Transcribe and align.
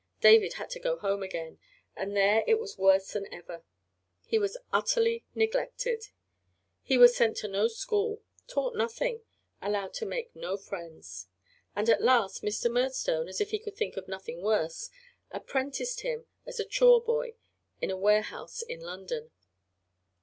David 0.19 0.53
had 0.53 0.71
to 0.71 0.79
go 0.79 0.97
home 0.97 1.21
again, 1.21 1.59
and 1.95 2.17
there 2.17 2.43
it 2.47 2.59
was 2.59 2.75
worse 2.75 3.13
than 3.13 3.31
ever. 3.31 3.63
He 4.25 4.39
was 4.39 4.57
utterly 4.73 5.25
neglected. 5.35 6.05
He 6.81 6.97
was 6.97 7.15
sent 7.15 7.37
to 7.37 7.47
no 7.47 7.67
school, 7.67 8.23
taught 8.47 8.75
nothing, 8.75 9.21
allowed 9.61 9.93
to 9.93 10.07
make 10.07 10.35
no 10.35 10.57
friends. 10.57 11.27
And 11.75 11.87
at 11.87 12.01
last 12.01 12.41
Mr. 12.41 12.71
Murdstone, 12.71 13.27
as 13.27 13.39
if 13.39 13.51
he 13.51 13.59
could 13.59 13.75
think 13.75 13.95
of 13.95 14.07
nothing 14.07 14.41
worse, 14.41 14.89
apprenticed 15.29 16.01
him 16.01 16.25
as 16.47 16.59
a 16.59 16.65
chore 16.65 17.03
boy 17.03 17.35
in 17.79 17.91
a 17.91 17.95
warehouse 17.95 18.63
in 18.63 18.79
London. 18.79 19.29